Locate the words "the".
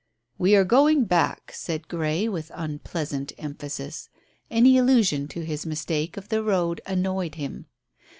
6.29-6.41